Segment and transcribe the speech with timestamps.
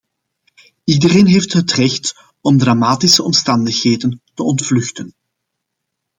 [0.83, 5.13] Iedereen heeft het recht om dramatische omstandigheden te ontvluchten.